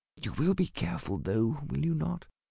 [0.19, 2.25] You will be careful, though, will you not?